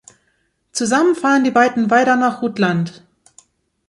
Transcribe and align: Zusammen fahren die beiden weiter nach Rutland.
Zusammen 0.71 1.13
fahren 1.13 1.43
die 1.43 1.51
beiden 1.51 1.91
weiter 1.91 2.15
nach 2.15 2.41
Rutland. 2.41 3.03